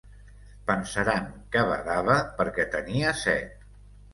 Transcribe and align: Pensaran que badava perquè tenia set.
Pensaran 0.69 1.27
que 1.57 1.65
badava 1.73 2.17
perquè 2.41 2.69
tenia 2.77 3.13
set. 3.25 3.73